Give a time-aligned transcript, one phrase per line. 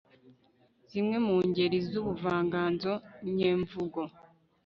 [0.89, 2.93] zimwe mu ngeri z'ubuvanganzo
[3.35, 4.01] nyemvugo